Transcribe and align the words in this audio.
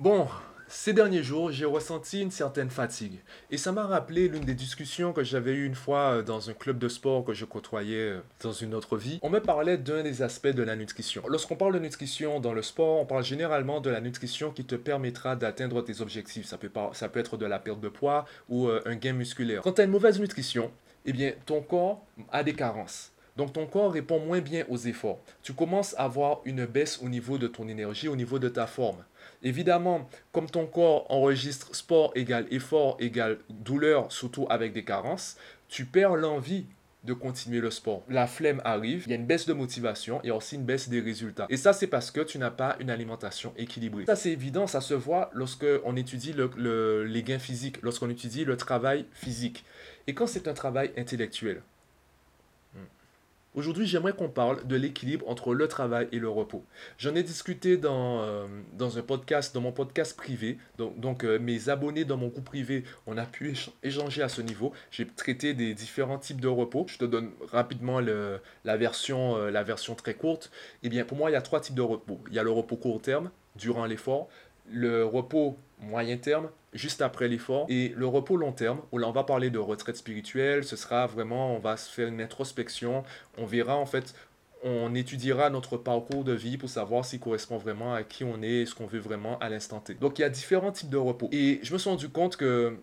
Bon, 0.00 0.26
ces 0.66 0.94
derniers 0.94 1.22
jours, 1.22 1.52
j'ai 1.52 1.66
ressenti 1.66 2.22
une 2.22 2.30
certaine 2.30 2.70
fatigue. 2.70 3.20
Et 3.50 3.58
ça 3.58 3.70
m'a 3.70 3.84
rappelé 3.84 4.28
l'une 4.28 4.46
des 4.46 4.54
discussions 4.54 5.12
que 5.12 5.22
j'avais 5.22 5.52
eues 5.52 5.66
une 5.66 5.74
fois 5.74 6.14
euh, 6.14 6.22
dans 6.22 6.48
un 6.48 6.54
club 6.54 6.78
de 6.78 6.88
sport 6.88 7.22
que 7.22 7.34
je 7.34 7.44
côtoyais 7.44 8.12
euh, 8.12 8.20
dans 8.42 8.52
une 8.52 8.72
autre 8.72 8.96
vie. 8.96 9.18
On 9.20 9.28
me 9.28 9.40
parlait 9.40 9.76
d'un 9.76 10.02
des 10.02 10.22
aspects 10.22 10.46
de 10.48 10.62
la 10.62 10.74
nutrition. 10.74 11.22
Lorsqu'on 11.28 11.56
parle 11.56 11.74
de 11.74 11.80
nutrition 11.80 12.40
dans 12.40 12.54
le 12.54 12.62
sport, 12.62 12.98
on 12.98 13.04
parle 13.04 13.24
généralement 13.24 13.82
de 13.82 13.90
la 13.90 14.00
nutrition 14.00 14.52
qui 14.52 14.64
te 14.64 14.74
permettra 14.74 15.36
d'atteindre 15.36 15.82
tes 15.82 16.00
objectifs. 16.00 16.46
Ça 16.46 16.56
peut, 16.56 16.70
ça 16.94 17.10
peut 17.10 17.20
être 17.20 17.36
de 17.36 17.44
la 17.44 17.58
perte 17.58 17.80
de 17.80 17.90
poids 17.90 18.24
ou 18.48 18.68
euh, 18.68 18.80
un 18.86 18.96
gain 18.96 19.12
musculaire. 19.12 19.60
Quand 19.60 19.72
tu 19.72 19.82
as 19.82 19.84
une 19.84 19.90
mauvaise 19.90 20.18
nutrition, 20.18 20.70
eh 21.04 21.12
bien, 21.12 21.34
ton 21.44 21.60
corps 21.60 22.06
a 22.32 22.42
des 22.42 22.54
carences. 22.54 23.12
Donc 23.40 23.54
ton 23.54 23.64
corps 23.64 23.94
répond 23.94 24.20
moins 24.20 24.42
bien 24.42 24.66
aux 24.68 24.76
efforts. 24.76 25.18
Tu 25.42 25.54
commences 25.54 25.94
à 25.96 26.04
avoir 26.04 26.42
une 26.44 26.66
baisse 26.66 27.00
au 27.02 27.08
niveau 27.08 27.38
de 27.38 27.46
ton 27.46 27.68
énergie, 27.68 28.06
au 28.06 28.14
niveau 28.14 28.38
de 28.38 28.50
ta 28.50 28.66
forme. 28.66 29.02
Évidemment, 29.42 30.10
comme 30.30 30.44
ton 30.44 30.66
corps 30.66 31.10
enregistre 31.10 31.74
sport 31.74 32.12
égale 32.14 32.46
effort 32.50 32.98
égale 33.00 33.38
douleur, 33.48 34.12
surtout 34.12 34.46
avec 34.50 34.74
des 34.74 34.84
carences, 34.84 35.38
tu 35.70 35.86
perds 35.86 36.16
l'envie 36.16 36.66
de 37.04 37.14
continuer 37.14 37.60
le 37.60 37.70
sport. 37.70 38.02
La 38.10 38.26
flemme 38.26 38.60
arrive, 38.62 39.04
il 39.06 39.10
y 39.10 39.14
a 39.14 39.16
une 39.16 39.24
baisse 39.24 39.46
de 39.46 39.54
motivation 39.54 40.20
et 40.22 40.30
aussi 40.30 40.56
une 40.56 40.64
baisse 40.64 40.90
des 40.90 41.00
résultats. 41.00 41.46
Et 41.48 41.56
ça, 41.56 41.72
c'est 41.72 41.86
parce 41.86 42.10
que 42.10 42.20
tu 42.20 42.36
n'as 42.36 42.50
pas 42.50 42.76
une 42.78 42.90
alimentation 42.90 43.54
équilibrée. 43.56 44.04
Ça, 44.04 44.16
c'est 44.16 44.32
évident, 44.32 44.66
ça 44.66 44.82
se 44.82 44.92
voit 44.92 45.30
lorsque 45.32 45.64
on 45.86 45.96
étudie 45.96 46.34
les 46.34 47.22
gains 47.22 47.38
physiques, 47.38 47.80
lorsqu'on 47.80 48.10
étudie 48.10 48.44
le 48.44 48.58
travail 48.58 49.06
physique. 49.14 49.64
Et 50.06 50.12
quand 50.12 50.26
c'est 50.26 50.46
un 50.46 50.52
travail 50.52 50.92
intellectuel, 50.98 51.62
Aujourd'hui, 53.56 53.84
j'aimerais 53.84 54.12
qu'on 54.12 54.28
parle 54.28 54.64
de 54.64 54.76
l'équilibre 54.76 55.28
entre 55.28 55.54
le 55.54 55.66
travail 55.66 56.06
et 56.12 56.20
le 56.20 56.28
repos. 56.28 56.64
J'en 56.98 57.16
ai 57.16 57.24
discuté 57.24 57.76
dans, 57.76 58.22
euh, 58.22 58.46
dans 58.74 58.96
un 58.96 59.02
podcast, 59.02 59.52
dans 59.52 59.60
mon 59.60 59.72
podcast 59.72 60.16
privé. 60.16 60.58
Donc, 60.78 61.24
euh, 61.24 61.40
mes 61.40 61.68
abonnés 61.68 62.04
dans 62.04 62.16
mon 62.16 62.28
groupe 62.28 62.44
privé, 62.44 62.84
on 63.08 63.18
a 63.18 63.26
pu 63.26 63.56
échanger 63.82 64.22
à 64.22 64.28
ce 64.28 64.40
niveau. 64.40 64.72
J'ai 64.92 65.04
traité 65.04 65.52
des 65.52 65.74
différents 65.74 66.18
types 66.18 66.40
de 66.40 66.46
repos. 66.46 66.86
Je 66.88 66.98
te 66.98 67.04
donne 67.04 67.32
rapidement 67.50 67.98
la, 67.98 68.76
version, 68.76 69.36
euh, 69.36 69.50
la 69.50 69.64
version 69.64 69.96
très 69.96 70.14
courte. 70.14 70.52
Eh 70.84 70.88
bien, 70.88 71.04
pour 71.04 71.18
moi, 71.18 71.28
il 71.28 71.32
y 71.32 71.36
a 71.36 71.42
trois 71.42 71.60
types 71.60 71.74
de 71.74 71.82
repos. 71.82 72.20
Il 72.28 72.34
y 72.34 72.38
a 72.38 72.44
le 72.44 72.52
repos 72.52 72.76
court 72.76 73.02
terme, 73.02 73.32
durant 73.56 73.84
l'effort, 73.84 74.28
le 74.70 75.04
repos 75.04 75.56
moyen 75.80 76.16
terme, 76.16 76.48
juste 76.72 77.02
après 77.02 77.28
l'effort, 77.28 77.66
et 77.68 77.92
le 77.96 78.06
repos 78.06 78.36
long 78.36 78.52
terme, 78.52 78.80
où 78.92 78.98
là 78.98 79.08
on 79.08 79.12
va 79.12 79.24
parler 79.24 79.50
de 79.50 79.58
retraite 79.58 79.96
spirituelle, 79.96 80.64
ce 80.64 80.76
sera 80.76 81.06
vraiment, 81.06 81.54
on 81.54 81.58
va 81.58 81.76
se 81.76 81.90
faire 81.90 82.08
une 82.08 82.20
introspection, 82.20 83.02
on 83.38 83.46
verra 83.46 83.76
en 83.76 83.86
fait, 83.86 84.14
on 84.62 84.94
étudiera 84.94 85.48
notre 85.48 85.78
parcours 85.78 86.22
de 86.22 86.32
vie 86.32 86.58
pour 86.58 86.68
savoir 86.68 87.04
s'il 87.04 87.20
correspond 87.20 87.56
vraiment 87.56 87.94
à 87.94 88.02
qui 88.02 88.24
on 88.24 88.42
est 88.42 88.66
ce 88.66 88.74
qu'on 88.74 88.86
veut 88.86 88.98
vraiment 88.98 89.38
à 89.38 89.48
l'instant 89.48 89.80
T. 89.80 89.94
Donc 89.94 90.18
il 90.18 90.22
y 90.22 90.24
a 90.24 90.28
différents 90.28 90.72
types 90.72 90.90
de 90.90 90.98
repos. 90.98 91.28
Et 91.32 91.60
je 91.62 91.72
me 91.72 91.78
suis 91.78 91.88
rendu 91.88 92.10
compte 92.10 92.36
que 92.36 92.76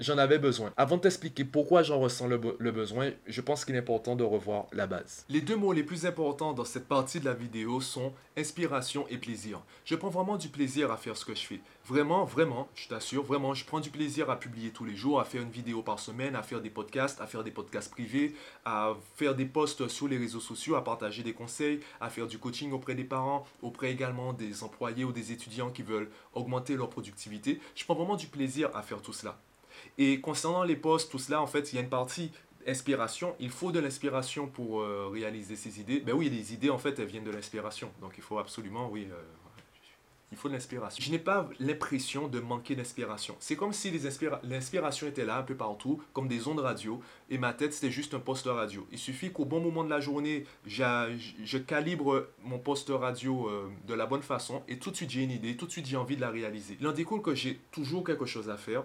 j'en 0.00 0.18
avais 0.18 0.38
besoin. 0.38 0.72
Avant 0.76 0.96
de 0.96 1.02
t'expliquer 1.02 1.44
pourquoi 1.44 1.82
j'en 1.82 2.00
ressens 2.00 2.26
le, 2.26 2.38
besoin, 2.38 3.10
je 3.26 3.40
pense 3.40 3.64
qu'il 3.64 3.74
est 3.74 3.78
important 3.78 4.16
de 4.16 4.24
revoir 4.24 4.66
la 4.72 4.86
base. 4.86 5.24
Les 5.28 5.40
deux 5.40 5.56
mots 5.56 5.72
les 5.72 5.82
plus 5.82 6.06
importants 6.06 6.52
dans 6.52 6.64
cette 6.64 6.88
partie 6.88 7.20
de 7.20 7.24
la 7.24 7.34
vidéo 7.34 7.80
sont 7.80 8.12
inspiration 8.36 9.06
et 9.08 9.18
plaisir. 9.18 9.60
Je 9.84 9.94
prends 9.94 10.08
vraiment 10.08 10.36
du 10.36 10.48
plaisir 10.48 10.90
à 10.90 10.96
faire 10.96 11.16
ce 11.16 11.24
que 11.24 11.34
je 11.34 11.46
fais. 11.46 11.60
Vraiment, 11.86 12.24
vraiment, 12.24 12.68
je 12.74 12.88
t'assure, 12.88 13.22
vraiment, 13.22 13.54
je 13.54 13.64
prends 13.64 13.80
du 13.80 13.90
plaisir 13.90 14.30
à 14.30 14.38
publier 14.38 14.70
tous 14.70 14.84
les 14.84 14.96
jours, 14.96 15.20
à 15.20 15.24
faire 15.24 15.42
une 15.42 15.50
vidéo 15.50 15.82
par 15.82 15.98
semaine, 15.98 16.34
à 16.34 16.42
faire 16.42 16.60
des 16.60 16.70
podcasts, 16.70 17.20
à 17.20 17.26
faire 17.26 17.44
des 17.44 17.50
podcasts 17.50 17.90
privés, 17.90 18.34
à 18.64 18.94
faire 19.16 19.34
des 19.34 19.44
posts 19.44 19.88
sur 19.88 20.08
les 20.08 20.16
réseaux 20.16 20.40
sociaux, 20.40 20.76
à 20.76 20.84
partager 20.84 21.22
des 21.22 21.34
conseils, 21.34 21.80
à 22.00 22.08
faire 22.08 22.26
du 22.26 22.38
coaching 22.38 22.72
auprès 22.72 22.94
des 22.94 23.04
parents, 23.04 23.46
auprès 23.62 23.92
également 23.92 24.32
des 24.32 24.62
employés 24.64 25.04
ou 25.04 25.12
des 25.12 25.32
étudiants 25.32 25.70
qui 25.70 25.82
veulent 25.82 26.10
augmenter 26.32 26.74
leur 26.76 26.88
productivité. 26.88 27.60
Je 27.74 27.84
prends 27.84 27.94
vraiment 27.94 28.16
du 28.16 28.26
plaisir 28.26 28.70
à 28.74 28.82
faire 28.82 29.02
tout 29.02 29.12
cela. 29.12 29.38
Et 29.98 30.20
concernant 30.20 30.62
les 30.62 30.76
postes, 30.76 31.10
tout 31.10 31.18
cela, 31.18 31.40
en 31.40 31.46
fait, 31.46 31.72
il 31.72 31.76
y 31.76 31.78
a 31.78 31.82
une 31.82 31.88
partie 31.88 32.30
inspiration. 32.66 33.34
Il 33.40 33.50
faut 33.50 33.72
de 33.72 33.80
l'inspiration 33.80 34.46
pour 34.46 34.80
euh, 34.80 35.08
réaliser 35.12 35.56
ces 35.56 35.80
idées. 35.80 36.00
Ben 36.00 36.14
oui, 36.14 36.30
les 36.30 36.52
idées, 36.54 36.70
en 36.70 36.78
fait, 36.78 36.98
elles 36.98 37.06
viennent 37.06 37.24
de 37.24 37.30
l'inspiration. 37.30 37.90
Donc, 38.00 38.14
il 38.16 38.22
faut 38.22 38.38
absolument, 38.38 38.88
oui, 38.90 39.06
euh, 39.10 39.16
il 40.34 40.36
faut 40.36 40.48
de 40.48 40.54
l'inspiration. 40.54 41.02
Je 41.02 41.10
n'ai 41.12 41.20
pas 41.20 41.48
l'impression 41.60 42.26
de 42.26 42.40
manquer 42.40 42.74
d'inspiration. 42.74 43.36
C'est 43.38 43.54
comme 43.54 43.72
si 43.72 43.92
l'inspiration 44.42 45.06
était 45.06 45.24
là 45.24 45.38
un 45.38 45.42
peu 45.44 45.54
partout, 45.54 46.02
comme 46.12 46.26
des 46.26 46.48
ondes 46.48 46.58
radio, 46.58 47.00
et 47.30 47.38
ma 47.38 47.52
tête, 47.52 47.72
c'était 47.72 47.92
juste 47.92 48.14
un 48.14 48.18
poste 48.18 48.46
radio. 48.46 48.84
Il 48.90 48.98
suffit 48.98 49.30
qu'au 49.30 49.44
bon 49.44 49.60
moment 49.60 49.84
de 49.84 49.90
la 49.90 50.00
journée, 50.00 50.44
je 50.66 51.58
calibre 51.58 52.26
mon 52.42 52.58
poste 52.58 52.90
radio 52.90 53.48
euh, 53.48 53.68
de 53.86 53.94
la 53.94 54.06
bonne 54.06 54.22
façon, 54.22 54.64
et 54.66 54.78
tout 54.78 54.90
de 54.90 54.96
suite, 54.96 55.10
j'ai 55.10 55.22
une 55.22 55.30
idée, 55.30 55.56
tout 55.56 55.66
de 55.66 55.70
suite, 55.70 55.86
j'ai 55.86 55.96
envie 55.96 56.16
de 56.16 56.20
la 56.20 56.30
réaliser. 56.30 56.76
Il 56.80 56.86
en 56.88 56.92
découle 56.92 57.22
que 57.22 57.36
j'ai 57.36 57.60
toujours 57.70 58.02
quelque 58.02 58.26
chose 58.26 58.50
à 58.50 58.56
faire, 58.56 58.84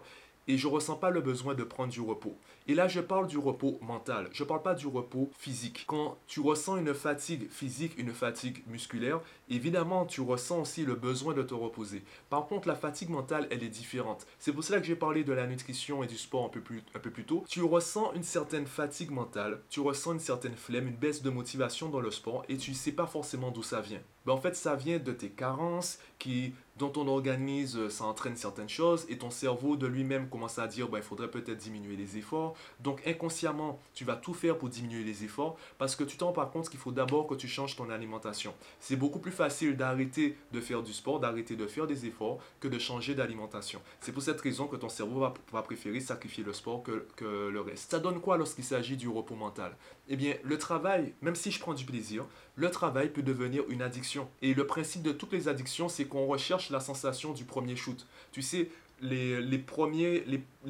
et 0.49 0.57
je 0.57 0.67
ressens 0.67 0.95
pas 0.95 1.11
le 1.11 1.21
besoin 1.21 1.53
de 1.53 1.63
prendre 1.63 1.93
du 1.93 2.01
repos. 2.01 2.35
Et 2.67 2.73
là, 2.73 2.87
je 2.87 2.99
parle 2.99 3.27
du 3.27 3.37
repos 3.37 3.77
mental. 3.83 4.29
Je 4.33 4.43
parle 4.43 4.63
pas 4.63 4.73
du 4.73 4.87
repos 4.87 5.29
physique. 5.37 5.83
Quand 5.85 6.17
tu 6.25 6.39
ressens 6.39 6.77
une 6.77 6.95
fatigue 6.95 7.47
physique, 7.51 7.93
une 7.99 8.11
fatigue 8.11 8.63
musculaire, 8.65 9.21
évidemment, 9.47 10.07
tu 10.07 10.21
ressens 10.21 10.61
aussi 10.61 10.85
le 10.85 10.95
besoin 10.95 11.35
de 11.35 11.43
te 11.43 11.53
reposer. 11.53 12.03
Par 12.31 12.47
contre, 12.47 12.67
la 12.67 12.73
fatigue 12.73 13.11
mentale, 13.11 13.47
elle 13.51 13.63
est 13.63 13.69
différente. 13.69 14.25
C'est 14.39 14.51
pour 14.51 14.63
cela 14.63 14.79
que 14.79 14.87
j'ai 14.87 14.95
parlé 14.95 15.23
de 15.23 15.33
la 15.33 15.45
nutrition 15.45 16.03
et 16.03 16.07
du 16.07 16.17
sport 16.17 16.45
un 16.45 16.49
peu, 16.49 16.61
plus, 16.61 16.81
un 16.95 16.99
peu 16.99 17.11
plus 17.11 17.25
tôt. 17.25 17.45
Tu 17.47 17.61
ressens 17.61 18.13
une 18.13 18.23
certaine 18.23 18.65
fatigue 18.65 19.11
mentale, 19.11 19.61
tu 19.69 19.81
ressens 19.81 20.13
une 20.13 20.19
certaine 20.19 20.55
flemme, 20.55 20.87
une 20.87 20.95
baisse 20.95 21.21
de 21.21 21.29
motivation 21.29 21.89
dans 21.89 22.01
le 22.01 22.09
sport 22.09 22.43
et 22.49 22.57
tu 22.57 22.71
ne 22.71 22.75
sais 22.75 22.91
pas 22.91 23.05
forcément 23.05 23.51
d'où 23.51 23.61
ça 23.61 23.81
vient. 23.81 24.01
Ben, 24.25 24.33
en 24.33 24.37
fait, 24.37 24.55
ça 24.55 24.75
vient 24.75 24.99
de 24.99 25.11
tes 25.11 25.29
carences 25.29 25.99
qui 26.17 26.53
dont 26.79 26.89
ton 26.89 27.07
organisme, 27.07 27.89
ça 27.89 28.05
entraîne 28.05 28.37
certaines 28.37 28.69
choses 28.69 29.05
et 29.09 29.17
ton 29.17 29.29
cerveau 29.29 29.75
de 29.75 29.85
lui-même 29.85 30.29
commence 30.29 30.57
à 30.57 30.67
dire 30.67 30.87
ben, 30.87 30.99
il 30.99 31.03
faudrait 31.03 31.29
peut-être 31.29 31.57
diminuer 31.57 31.97
les 31.97 32.17
efforts. 32.17 32.55
Donc 32.79 33.05
inconsciemment, 33.05 33.79
tu 33.93 34.05
vas 34.05 34.15
tout 34.15 34.33
faire 34.33 34.57
pour 34.57 34.69
diminuer 34.69 35.03
les 35.03 35.25
efforts 35.25 35.57
parce 35.77 35.95
que 35.95 36.05
tu 36.05 36.15
t'en 36.15 36.31
rends 36.31 36.45
compte 36.45 36.69
qu'il 36.69 36.79
faut 36.79 36.93
d'abord 36.93 37.27
que 37.27 37.35
tu 37.35 37.47
changes 37.47 37.75
ton 37.75 37.89
alimentation. 37.89 38.53
C'est 38.79 38.95
beaucoup 38.95 39.19
plus 39.19 39.31
facile 39.31 39.75
d'arrêter 39.75 40.37
de 40.53 40.61
faire 40.61 40.81
du 40.81 40.93
sport, 40.93 41.19
d'arrêter 41.19 41.57
de 41.57 41.67
faire 41.67 41.85
des 41.85 42.05
efforts 42.05 42.39
que 42.61 42.69
de 42.69 42.79
changer 42.79 43.13
d'alimentation. 43.13 43.81
C'est 43.99 44.13
pour 44.13 44.23
cette 44.23 44.39
raison 44.39 44.67
que 44.67 44.77
ton 44.77 44.89
cerveau 44.89 45.19
va, 45.19 45.61
préférer 45.61 45.99
sacrifier 45.99 46.45
le 46.45 46.53
sport 46.53 46.81
que, 46.81 47.05
que 47.17 47.49
le 47.49 47.59
reste. 47.59 47.91
Ça 47.91 47.99
donne 47.99 48.21
quoi 48.21 48.37
lorsqu'il 48.37 48.63
s'agit 48.63 48.95
du 48.95 49.09
repos 49.09 49.35
mental? 49.35 49.75
Eh 50.07 50.15
bien, 50.15 50.35
le 50.43 50.57
travail, 50.57 51.13
même 51.21 51.35
si 51.35 51.51
je 51.51 51.59
prends 51.59 51.73
du 51.73 51.85
plaisir, 51.85 52.25
le 52.55 52.71
travail 52.71 53.09
peut 53.09 53.21
devenir 53.21 53.63
une 53.69 53.81
addiction. 53.81 54.08
Et 54.41 54.53
le 54.53 54.65
principe 54.65 55.03
de 55.03 55.11
toutes 55.11 55.33
les 55.33 55.47
addictions, 55.47 55.89
c'est 55.89 56.05
qu'on 56.05 56.25
recherche 56.25 56.69
la 56.69 56.79
sensation 56.79 57.33
du 57.33 57.43
premier 57.43 57.75
shoot. 57.75 58.05
Tu 58.31 58.41
sais, 58.41 58.69
les, 59.01 59.57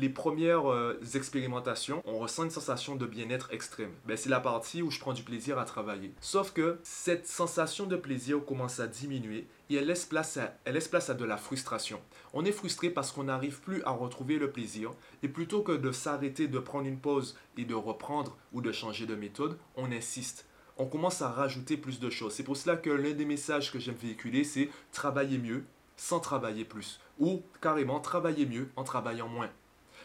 premières 0.09 0.72
euh, 0.72 1.00
expérimentations, 1.16 2.01
on 2.05 2.19
ressent 2.19 2.44
une 2.44 2.50
sensation 2.50 2.95
de 2.95 3.05
bien-être 3.05 3.51
extrême. 3.51 3.91
Ben, 4.05 4.17
c'est 4.17 4.29
la 4.29 4.39
partie 4.39 4.81
où 4.81 4.91
je 4.91 5.00
prends 5.00 5.13
du 5.13 5.23
plaisir 5.23 5.57
à 5.57 5.66
travailler. 5.66 6.13
Sauf 6.22 6.51
que 6.51 6.79
cette 6.83 7.27
sensation 7.27 7.85
de 7.85 7.95
plaisir 7.95 8.44
commence 8.45 8.79
à 8.79 8.88
diminuer 8.88 9.47
et 9.69 9.75
elle 9.75 9.85
laisse 9.85 10.06
place 10.06 10.38
à, 10.38 10.56
elle 10.66 10.75
laisse 10.75 10.88
place 10.88 11.09
à 11.09 11.13
de 11.13 11.25
la 11.25 11.38
frustration. 11.38 12.00
On 12.33 12.45
est 12.45 12.51
frustré 12.51 12.89
parce 12.89 13.11
qu'on 13.11 13.25
n'arrive 13.25 13.59
plus 13.61 13.83
à 13.83 13.91
retrouver 13.91 14.38
le 14.38 14.51
plaisir 14.51 14.91
et 15.23 15.27
plutôt 15.27 15.61
que 15.61 15.71
de 15.71 15.91
s'arrêter, 15.91 16.47
de 16.47 16.59
prendre 16.59 16.88
une 16.88 17.00
pause 17.00 17.38
et 17.57 17.66
de 17.66 17.75
reprendre 17.75 18.38
ou 18.53 18.61
de 18.61 18.71
changer 18.71 19.06
de 19.06 19.16
méthode, 19.16 19.57
on 19.75 19.91
insiste 19.91 20.45
on 20.79 20.85
commence 20.85 21.22
à 21.22 21.29
rajouter 21.29 21.78
plus 21.78 22.00
de 22.00 22.09
choses. 22.09 22.34
C'est 22.34 22.44
pour 22.44 22.57
cela 22.57 22.78
que 22.78 22.90
l'un 22.90 23.12
des 23.12 23.25
messages 23.25 23.72
que 23.72 23.79
j'aime 23.79 23.95
véhiculer, 23.95 24.44
c'est 24.45 24.69
travailler 24.91 25.38
mieux 25.38 25.66
sans 25.97 26.22
travailler 26.22 26.63
plus. 26.63 27.01
Ou 27.19 27.44
carrément 27.62 28.00
travailler 28.00 28.45
mieux 28.45 28.69
en 28.78 28.85
travaillant 28.85 29.28
moins. 29.28 29.50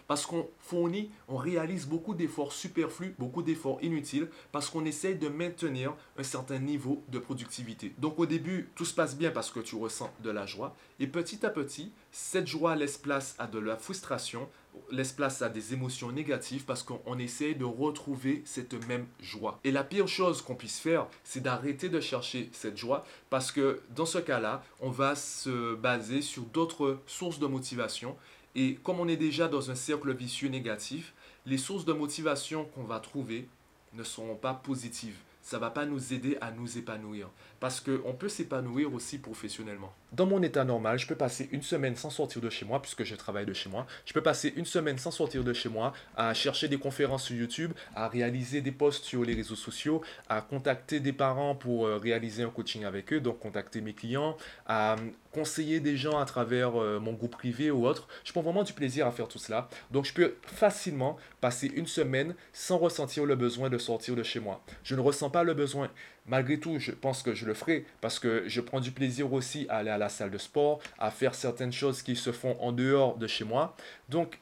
Parce 0.09 0.27
qu'on 0.27 0.51
fournit, 0.59 1.11
on 1.29 1.37
réalise 1.37 1.87
beaucoup 1.87 2.15
d'efforts 2.15 2.53
superflus, 2.53 3.15
beaucoup 3.19 3.43
d'efforts 3.43 3.79
inutiles, 3.83 4.29
parce 4.53 4.69
qu'on 4.69 4.85
essaye 4.85 5.15
de 5.15 5.29
maintenir 5.29 5.95
un 6.19 6.23
certain 6.25 6.59
niveau 6.59 7.03
de 7.09 7.19
productivité. 7.19 7.95
Donc 7.99 8.19
au 8.19 8.27
début, 8.27 8.69
tout 8.75 8.85
se 8.85 8.93
passe 8.93 9.17
bien 9.17 9.31
parce 9.31 9.51
que 9.51 9.61
tu 9.61 9.77
ressens 9.77 10.13
de 10.23 10.31
la 10.31 10.45
joie, 10.45 10.77
et 10.99 11.07
petit 11.07 11.47
à 11.47 11.51
petit, 11.51 11.93
cette 12.17 12.47
joie 12.47 12.77
laisse 12.77 12.97
place 12.97 13.35
à 13.41 13.49
de 13.49 13.59
la 13.59 13.77
frustration, 13.77 14.49
laisse 14.93 15.11
place 15.11 15.43
à 15.43 15.49
des 15.49 15.73
émotions 15.73 16.13
négatives 16.13 16.65
parce 16.65 16.85
qu'on 16.85 17.19
essaye 17.19 17.57
de 17.57 17.65
retrouver 17.65 18.43
cette 18.45 18.87
même 18.87 19.09
joie. 19.21 19.59
Et 19.65 19.73
la 19.73 19.83
pire 19.83 20.07
chose 20.07 20.41
qu'on 20.41 20.55
puisse 20.55 20.79
faire, 20.79 21.09
c'est 21.25 21.43
d'arrêter 21.43 21.89
de 21.89 21.99
chercher 21.99 22.51
cette 22.53 22.77
joie 22.77 23.05
parce 23.31 23.51
que 23.51 23.81
dans 23.97 24.07
ce 24.07 24.19
cas-là, 24.19 24.63
on 24.81 24.91
va 24.91 25.17
se 25.17 25.75
baser 25.75 26.23
sur 26.23 26.45
d'autres 26.45 27.01
sources 27.09 27.41
de 27.41 27.49
motivation 27.49 28.17
et 28.55 28.77
comme 28.85 29.01
on 29.01 29.09
est 29.09 29.17
déjà 29.17 29.49
dans 29.49 29.73
un 29.73 29.75
cercle 29.75 30.15
vicieux 30.15 30.51
négatif, 30.51 31.15
les 31.47 31.59
sources 31.59 31.85
de 31.85 31.93
motivation 31.93 32.65
qu'on 32.67 32.85
va 32.85 33.01
trouver 33.01 33.49
ne 33.93 34.05
seront 34.05 34.37
pas 34.37 34.55
positives. 34.55 35.19
Ça 35.43 35.57
ne 35.57 35.63
va 35.63 35.71
pas 35.71 35.85
nous 35.85 36.15
aider 36.15 36.39
à 36.41 36.53
nous 36.53 36.79
épanouir. 36.79 37.29
parce 37.59 37.81
qu'on 37.81 38.13
peut 38.13 38.29
s'épanouir 38.29 38.95
aussi 38.95 39.19
professionnellement. 39.19 39.93
Dans 40.15 40.27
mon 40.27 40.41
état 40.45 40.63
normal, 40.63 40.97
je 40.97 41.09
peux 41.09 41.17
passer 41.17 41.49
une 41.51 41.63
semaine 41.63 41.97
sans 41.97 42.09
sortir 42.09 42.41
de 42.41 42.49
chez 42.49 42.65
moi, 42.65 42.81
puisque 42.81 43.03
je 43.03 43.17
travaille 43.17 43.47
de 43.47 43.53
chez 43.53 43.69
moi. 43.69 43.85
Je 44.07 44.13
peux 44.13 44.23
passer 44.23 44.53
une 44.55 44.65
semaine 44.65 44.97
sans 44.97 45.11
sortir 45.11 45.43
de 45.43 45.53
chez 45.53 45.69
moi, 45.69 45.93
à 46.17 46.33
chercher 46.35 46.69
des 46.69 46.79
conférences 46.79 47.25
sur 47.25 47.35
YouTube, 47.35 47.73
à 47.97 48.07
réaliser 48.07 48.61
des 48.61 48.71
posts 48.71 49.05
sur 49.05 49.25
les 49.25 49.35
réseaux 49.35 49.57
sociaux, 49.57 50.03
à 50.29 50.41
contacter 50.41 51.01
des 51.01 51.13
parents 51.13 51.57
pour 51.57 51.87
euh, 51.87 51.97
réaliser 51.97 52.45
un 52.45 52.51
coaching 52.51 52.85
avec 52.85 53.13
eux, 53.13 53.19
donc 53.19 53.41
contacter 53.41 53.81
mes 53.81 53.93
clients, 53.93 54.37
à 54.67 54.95
conseiller 55.33 55.81
des 55.81 55.97
gens 55.97 56.17
à 56.17 56.25
travers 56.25 56.81
euh, 56.81 57.01
mon 57.01 57.15
groupe 57.15 57.33
privé 57.33 57.73
ou 57.73 57.85
autre. 57.85 58.07
Je 58.23 58.31
prends 58.31 58.43
vraiment 58.43 58.63
du 58.63 58.73
plaisir 58.73 59.09
à 59.09 59.11
faire 59.11 59.27
tout 59.27 59.39
cela. 59.39 59.69
Donc 59.91 60.05
je 60.05 60.15
peux 60.15 60.37
facilement 60.43 61.17
passer 61.41 61.67
une 61.75 61.89
semaine 61.89 62.37
sans 62.53 62.79
ressentir 62.79 63.27
le 63.27 63.35
besoin 63.35 63.69
de 63.69 63.79
sortir 63.79 64.15
de 64.15 64.23
chez 64.23 64.39
moi. 64.39 64.63
Je 64.85 64.95
ne 64.95 65.01
ressens 65.01 65.31
pas 65.31 65.43
le 65.43 65.55
besoin. 65.55 65.91
Malgré 66.27 66.59
tout, 66.59 66.79
je 66.79 66.91
pense 66.91 67.23
que 67.23 67.35
je 67.35 67.45
le 67.45 67.55
ferai 67.55 67.85
parce 68.01 68.19
que 68.19 68.45
je 68.47 68.61
prends 68.61 68.81
du 68.81 68.93
plaisir 68.93 69.33
aussi 69.33 69.67
à 69.69 69.77
aller 69.77 69.91
à 69.91 69.99
la 69.99 70.09
salle 70.09 70.31
de 70.31 70.39
sport, 70.39 70.81
à 70.99 71.11
faire 71.11 71.35
certaines 71.35 71.73
choses 71.73 72.03
qui 72.03 72.17
se 72.17 72.33
font 72.33 72.57
en 72.61 72.73
dehors 72.73 73.17
de 73.17 73.27
chez 73.27 73.45
moi. 73.45 73.77
Donc 74.09 74.39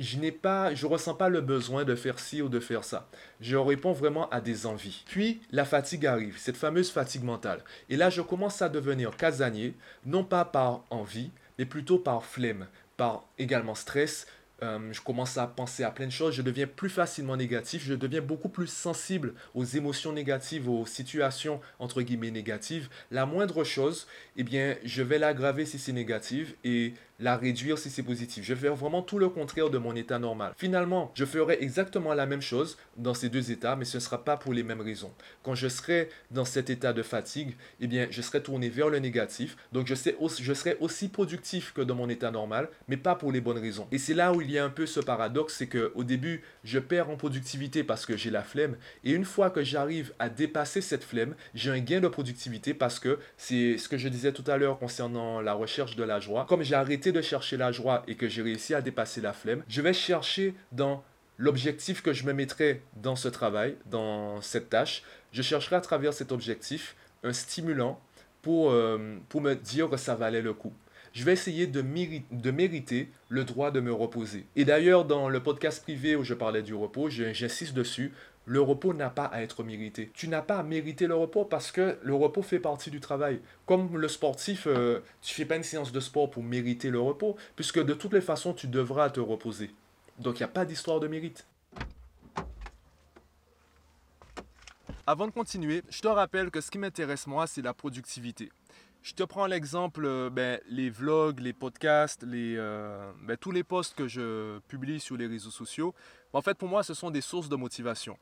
je 0.00 0.18
n'ai 0.18 0.32
pas, 0.32 0.74
je 0.74 0.86
ressens 0.86 1.14
pas 1.14 1.28
le 1.28 1.42
besoin 1.42 1.84
de 1.84 1.94
faire 1.94 2.18
ci 2.18 2.40
ou 2.40 2.48
de 2.48 2.58
faire 2.58 2.84
ça. 2.84 3.06
Je 3.40 3.56
réponds 3.56 3.92
vraiment 3.92 4.30
à 4.30 4.40
des 4.40 4.66
envies. 4.66 5.04
Puis 5.06 5.40
la 5.52 5.64
fatigue 5.64 6.06
arrive, 6.06 6.38
cette 6.38 6.56
fameuse 6.56 6.90
fatigue 6.90 7.22
mentale. 7.22 7.62
Et 7.90 7.96
là, 7.96 8.08
je 8.08 8.22
commence 8.22 8.62
à 8.62 8.70
devenir 8.70 9.16
casanier, 9.16 9.74
non 10.06 10.24
pas 10.24 10.46
par 10.46 10.84
envie, 10.88 11.30
mais 11.58 11.66
plutôt 11.66 11.98
par 11.98 12.24
flemme, 12.24 12.66
par 12.96 13.24
également 13.38 13.74
stress, 13.74 14.26
euh, 14.62 14.92
je 14.92 15.00
commence 15.00 15.36
à 15.38 15.46
penser 15.46 15.84
à 15.84 15.90
plein 15.90 16.06
de 16.06 16.12
choses, 16.12 16.34
je 16.34 16.42
deviens 16.42 16.66
plus 16.66 16.90
facilement 16.90 17.36
négatif, 17.36 17.84
je 17.84 17.94
deviens 17.94 18.20
beaucoup 18.20 18.48
plus 18.48 18.66
sensible 18.66 19.34
aux 19.54 19.64
émotions 19.64 20.12
négatives, 20.12 20.68
aux 20.68 20.86
situations 20.86 21.60
entre 21.78 22.02
guillemets 22.02 22.30
négatives. 22.30 22.88
La 23.10 23.26
moindre 23.26 23.64
chose, 23.64 24.06
eh 24.36 24.42
bien, 24.42 24.76
je 24.84 25.02
vais 25.02 25.18
l'aggraver 25.18 25.66
si 25.66 25.78
c'est 25.78 25.92
négatif 25.92 26.54
et 26.64 26.94
la 27.20 27.36
réduire 27.36 27.78
si 27.78 27.90
c'est 27.90 28.02
positif. 28.02 28.44
Je 28.44 28.54
vais 28.54 28.60
faire 28.60 28.74
vraiment 28.74 29.02
tout 29.02 29.18
le 29.18 29.28
contraire 29.28 29.70
de 29.70 29.78
mon 29.78 29.94
état 29.94 30.18
normal. 30.18 30.54
Finalement, 30.56 31.12
je 31.14 31.24
ferai 31.24 31.58
exactement 31.60 32.14
la 32.14 32.26
même 32.26 32.40
chose 32.40 32.78
dans 32.96 33.14
ces 33.14 33.28
deux 33.28 33.50
états, 33.50 33.76
mais 33.76 33.84
ce 33.84 33.98
ne 33.98 34.00
sera 34.00 34.24
pas 34.24 34.36
pour 34.36 34.52
les 34.52 34.62
mêmes 34.62 34.80
raisons. 34.80 35.12
Quand 35.42 35.54
je 35.54 35.68
serai 35.68 36.08
dans 36.30 36.44
cet 36.44 36.70
état 36.70 36.92
de 36.92 37.02
fatigue, 37.02 37.56
eh 37.80 37.86
bien, 37.86 38.06
je 38.10 38.22
serai 38.22 38.42
tourné 38.42 38.68
vers 38.68 38.88
le 38.88 38.98
négatif. 38.98 39.56
Donc, 39.72 39.86
je, 39.86 39.94
serai 39.94 40.76
aussi 40.80 41.08
productif 41.08 41.72
que 41.72 41.82
dans 41.82 41.94
mon 41.94 42.08
état 42.08 42.30
normal, 42.30 42.68
mais 42.88 42.96
pas 42.96 43.14
pour 43.14 43.32
les 43.32 43.40
bonnes 43.40 43.58
raisons. 43.58 43.86
Et 43.92 43.98
c'est 43.98 44.14
là 44.14 44.32
où 44.32 44.40
il 44.50 44.54
y 44.54 44.58
a 44.58 44.64
un 44.64 44.70
peu 44.70 44.84
ce 44.84 44.98
paradoxe, 44.98 45.54
c'est 45.56 45.68
qu'au 45.68 46.02
début, 46.02 46.42
je 46.64 46.80
perds 46.80 47.08
en 47.08 47.16
productivité 47.16 47.84
parce 47.84 48.04
que 48.04 48.16
j'ai 48.16 48.30
la 48.30 48.42
flemme. 48.42 48.76
Et 49.04 49.12
une 49.12 49.24
fois 49.24 49.48
que 49.50 49.62
j'arrive 49.62 50.12
à 50.18 50.28
dépasser 50.28 50.80
cette 50.80 51.04
flemme, 51.04 51.36
j'ai 51.54 51.70
un 51.70 51.78
gain 51.78 52.00
de 52.00 52.08
productivité 52.08 52.74
parce 52.74 52.98
que 52.98 53.18
c'est 53.36 53.78
ce 53.78 53.88
que 53.88 53.96
je 53.96 54.08
disais 54.08 54.32
tout 54.32 54.44
à 54.48 54.56
l'heure 54.56 54.78
concernant 54.78 55.40
la 55.40 55.52
recherche 55.52 55.94
de 55.94 56.02
la 56.02 56.18
joie. 56.18 56.46
Comme 56.48 56.62
j'ai 56.62 56.74
arrêté 56.74 57.12
de 57.12 57.22
chercher 57.22 57.56
la 57.56 57.70
joie 57.70 58.02
et 58.08 58.16
que 58.16 58.28
j'ai 58.28 58.42
réussi 58.42 58.74
à 58.74 58.82
dépasser 58.82 59.20
la 59.20 59.32
flemme, 59.32 59.62
je 59.68 59.80
vais 59.82 59.92
chercher 59.92 60.54
dans 60.72 61.04
l'objectif 61.38 62.02
que 62.02 62.12
je 62.12 62.26
me 62.26 62.32
mettrai 62.32 62.82
dans 62.96 63.16
ce 63.16 63.28
travail, 63.28 63.76
dans 63.86 64.40
cette 64.40 64.68
tâche. 64.68 65.04
Je 65.32 65.42
chercherai 65.42 65.76
à 65.76 65.80
travers 65.80 66.12
cet 66.12 66.32
objectif 66.32 66.96
un 67.22 67.32
stimulant 67.32 68.00
pour, 68.42 68.72
euh, 68.72 69.16
pour 69.28 69.42
me 69.42 69.54
dire 69.54 69.88
que 69.88 69.96
ça 69.96 70.16
valait 70.16 70.42
le 70.42 70.54
coup 70.54 70.72
je 71.12 71.24
vais 71.24 71.32
essayer 71.32 71.66
de, 71.66 71.82
mériter 71.82 73.08
le 73.28 73.44
droit 73.44 73.70
de 73.70 73.80
me 73.80 73.92
reposer. 73.92 74.46
Et 74.56 74.64
d'ailleurs, 74.64 75.04
dans 75.04 75.28
le 75.28 75.42
podcast 75.42 75.82
privé 75.82 76.16
où 76.16 76.24
je 76.24 76.34
parlais 76.34 76.62
du 76.62 76.74
repos, 76.74 77.08
j'insiste 77.08 77.74
dessus, 77.74 78.12
le 78.46 78.60
repos 78.60 78.94
n'a 78.94 79.10
pas 79.10 79.24
à 79.26 79.42
être 79.42 79.62
mérité. 79.62 80.10
Tu 80.14 80.28
n'as 80.28 80.42
pas 80.42 80.58
à 80.58 80.62
mériter 80.62 81.06
le 81.06 81.14
repos 81.14 81.44
parce 81.44 81.70
que 81.70 81.98
le 82.02 82.14
repos 82.14 82.42
fait 82.42 82.58
partie 82.58 82.90
du 82.90 83.00
travail. 83.00 83.40
Comme 83.66 83.96
le 83.96 84.08
sportif, 84.08 84.66
euh, 84.66 85.00
tu 85.22 85.34
fais 85.34 85.44
pas 85.44 85.56
une 85.56 85.62
séance 85.62 85.92
de 85.92 86.00
sport 86.00 86.30
pour 86.30 86.42
mériter 86.42 86.90
le 86.90 87.00
repos, 87.00 87.36
puisque 87.54 87.84
de 87.84 87.94
toutes 87.94 88.14
les 88.14 88.20
façons, 88.20 88.52
tu 88.52 88.66
devras 88.66 89.10
te 89.10 89.20
reposer. 89.20 89.70
Donc 90.18 90.36
il 90.36 90.42
n'y 90.42 90.44
a 90.44 90.48
pas 90.48 90.64
d'histoire 90.64 91.00
de 91.00 91.08
mérite. 91.08 91.46
Avant 95.06 95.26
de 95.26 95.32
continuer, 95.32 95.82
je 95.88 96.00
te 96.00 96.08
rappelle 96.08 96.50
que 96.50 96.60
ce 96.60 96.70
qui 96.70 96.78
m'intéresse 96.78 97.26
moi, 97.26 97.46
c'est 97.46 97.62
la 97.62 97.74
productivité. 97.74 98.50
Je 99.02 99.14
te 99.14 99.22
prends 99.22 99.46
l'exemple, 99.46 100.04
euh, 100.04 100.28
ben, 100.28 100.60
les 100.68 100.90
vlogs, 100.90 101.40
les 101.40 101.54
podcasts, 101.54 102.22
les, 102.22 102.56
euh, 102.58 103.12
ben, 103.22 103.36
tous 103.36 103.50
les 103.50 103.64
posts 103.64 103.94
que 103.94 104.06
je 104.06 104.58
publie 104.68 105.00
sur 105.00 105.16
les 105.16 105.26
réseaux 105.26 105.50
sociaux. 105.50 105.94
En 106.34 106.42
fait, 106.42 106.58
pour 106.58 106.68
moi, 106.68 106.82
ce 106.82 106.92
sont 106.92 107.10
des 107.10 107.22
sources 107.22 107.48
de 107.48 107.56
motivation. 107.56 108.18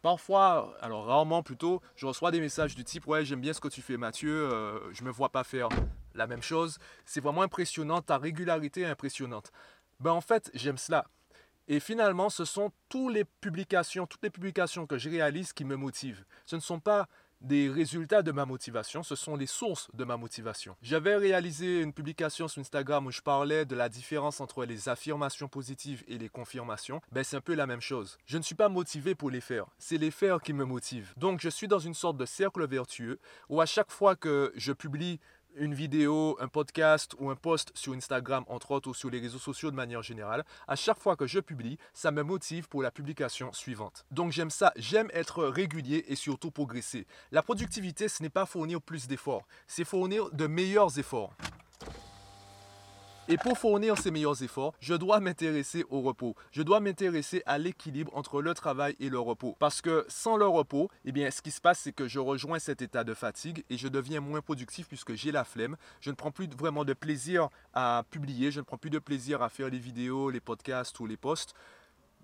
Parfois, 0.00 0.74
alors 0.80 1.04
rarement 1.04 1.42
plutôt, 1.42 1.82
je 1.96 2.06
reçois 2.06 2.30
des 2.30 2.40
messages 2.40 2.74
du 2.74 2.82
type 2.82 3.06
Ouais, 3.06 3.24
j'aime 3.26 3.40
bien 3.42 3.52
ce 3.52 3.60
que 3.60 3.68
tu 3.68 3.82
fais, 3.82 3.98
Mathieu, 3.98 4.50
euh, 4.50 4.92
je 4.94 5.04
me 5.04 5.10
vois 5.10 5.28
pas 5.28 5.44
faire 5.44 5.68
la 6.14 6.26
même 6.26 6.42
chose. 6.42 6.78
C'est 7.04 7.20
vraiment 7.20 7.42
impressionnant, 7.42 8.00
ta 8.00 8.16
régularité 8.16 8.80
est 8.80 8.86
impressionnante. 8.86 9.52
Ben, 10.00 10.12
en 10.12 10.22
fait, 10.22 10.50
j'aime 10.54 10.78
cela. 10.78 11.06
Et 11.68 11.78
finalement, 11.78 12.30
ce 12.30 12.44
sont 12.44 12.72
toutes 12.88 13.12
les 13.12 13.24
publications, 13.24 14.06
toutes 14.06 14.22
les 14.22 14.30
publications 14.30 14.86
que 14.86 14.96
je 14.98 15.10
réalise 15.10 15.52
qui 15.52 15.64
me 15.64 15.76
motivent. 15.76 16.24
Ce 16.46 16.56
ne 16.56 16.60
sont 16.60 16.80
pas 16.80 17.06
des 17.42 17.68
résultats 17.68 18.22
de 18.22 18.32
ma 18.32 18.46
motivation, 18.46 19.02
ce 19.02 19.16
sont 19.16 19.36
les 19.36 19.46
sources 19.46 19.88
de 19.94 20.04
ma 20.04 20.16
motivation. 20.16 20.76
J'avais 20.82 21.16
réalisé 21.16 21.80
une 21.80 21.92
publication 21.92 22.48
sur 22.48 22.60
Instagram 22.60 23.06
où 23.06 23.10
je 23.10 23.20
parlais 23.20 23.64
de 23.64 23.74
la 23.74 23.88
différence 23.88 24.40
entre 24.40 24.64
les 24.64 24.88
affirmations 24.88 25.48
positives 25.48 26.04
et 26.08 26.18
les 26.18 26.28
confirmations. 26.28 27.00
Ben, 27.10 27.24
c'est 27.24 27.36
un 27.36 27.40
peu 27.40 27.54
la 27.54 27.66
même 27.66 27.80
chose. 27.80 28.18
Je 28.26 28.38
ne 28.38 28.42
suis 28.42 28.54
pas 28.54 28.68
motivé 28.68 29.14
pour 29.14 29.30
les 29.30 29.40
faire, 29.40 29.66
c'est 29.78 29.98
les 29.98 30.10
faire 30.10 30.40
qui 30.40 30.52
me 30.52 30.64
motivent. 30.64 31.12
Donc 31.16 31.40
je 31.40 31.48
suis 31.48 31.68
dans 31.68 31.78
une 31.78 31.94
sorte 31.94 32.16
de 32.16 32.26
cercle 32.26 32.66
vertueux 32.66 33.18
où 33.48 33.60
à 33.60 33.66
chaque 33.66 33.90
fois 33.90 34.16
que 34.16 34.52
je 34.56 34.72
publie 34.72 35.20
une 35.56 35.74
vidéo, 35.74 36.36
un 36.40 36.48
podcast 36.48 37.14
ou 37.18 37.30
un 37.30 37.36
post 37.36 37.72
sur 37.74 37.92
Instagram, 37.92 38.44
entre 38.48 38.72
autres, 38.72 38.90
ou 38.90 38.94
sur 38.94 39.10
les 39.10 39.20
réseaux 39.20 39.38
sociaux 39.38 39.70
de 39.70 39.76
manière 39.76 40.02
générale, 40.02 40.44
à 40.68 40.76
chaque 40.76 40.98
fois 40.98 41.16
que 41.16 41.26
je 41.26 41.40
publie, 41.40 41.78
ça 41.92 42.10
me 42.10 42.22
motive 42.22 42.68
pour 42.68 42.82
la 42.82 42.90
publication 42.90 43.52
suivante. 43.52 44.04
Donc 44.10 44.32
j'aime 44.32 44.50
ça, 44.50 44.72
j'aime 44.76 45.10
être 45.12 45.44
régulier 45.44 46.04
et 46.08 46.16
surtout 46.16 46.50
progresser. 46.50 47.06
La 47.30 47.42
productivité, 47.42 48.08
ce 48.08 48.22
n'est 48.22 48.30
pas 48.30 48.46
fournir 48.46 48.80
plus 48.80 49.06
d'efforts, 49.06 49.46
c'est 49.66 49.84
fournir 49.84 50.30
de 50.30 50.46
meilleurs 50.46 50.98
efforts. 50.98 51.34
Et 53.28 53.36
pour 53.36 53.56
fournir 53.56 53.96
ces 53.98 54.10
meilleurs 54.10 54.42
efforts, 54.42 54.74
je 54.80 54.94
dois 54.94 55.20
m'intéresser 55.20 55.84
au 55.90 56.00
repos. 56.00 56.34
Je 56.50 56.60
dois 56.60 56.80
m'intéresser 56.80 57.40
à 57.46 57.56
l'équilibre 57.56 58.10
entre 58.16 58.42
le 58.42 58.52
travail 58.52 58.96
et 58.98 59.08
le 59.08 59.20
repos. 59.20 59.54
Parce 59.60 59.80
que 59.80 60.04
sans 60.08 60.36
le 60.36 60.46
repos, 60.46 60.90
eh 61.04 61.12
bien, 61.12 61.30
ce 61.30 61.40
qui 61.40 61.52
se 61.52 61.60
passe, 61.60 61.78
c'est 61.78 61.92
que 61.92 62.08
je 62.08 62.18
rejoins 62.18 62.58
cet 62.58 62.82
état 62.82 63.04
de 63.04 63.14
fatigue 63.14 63.64
et 63.70 63.76
je 63.78 63.86
deviens 63.86 64.20
moins 64.20 64.40
productif 64.40 64.88
puisque 64.88 65.14
j'ai 65.14 65.30
la 65.30 65.44
flemme. 65.44 65.76
Je 66.00 66.10
ne 66.10 66.16
prends 66.16 66.32
plus 66.32 66.48
vraiment 66.48 66.84
de 66.84 66.94
plaisir 66.94 67.48
à 67.74 68.02
publier, 68.10 68.50
je 68.50 68.58
ne 68.58 68.64
prends 68.64 68.76
plus 68.76 68.90
de 68.90 68.98
plaisir 68.98 69.40
à 69.40 69.48
faire 69.48 69.68
les 69.68 69.78
vidéos, 69.78 70.28
les 70.28 70.40
podcasts 70.40 70.98
ou 70.98 71.06
les 71.06 71.16
posts. 71.16 71.54